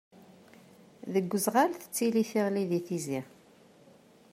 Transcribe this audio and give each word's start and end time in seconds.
Deg 1.13 1.27
uzɣal 1.35 1.71
tettili 1.75 2.23
tiɣli 2.29 2.63
di 2.69 2.79
Tizi. 2.87 3.21